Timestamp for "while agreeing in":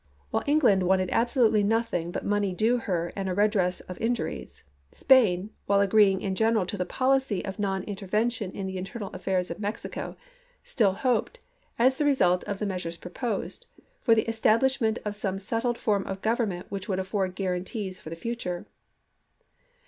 5.67-6.33